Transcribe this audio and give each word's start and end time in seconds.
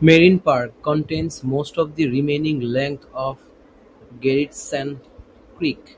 Marine 0.00 0.38
Park 0.38 0.80
contains 0.80 1.42
most 1.42 1.76
of 1.76 1.96
the 1.96 2.08
remaining 2.08 2.60
length 2.60 3.04
of 3.12 3.40
Gerritsen 4.20 5.00
Creek. 5.56 5.96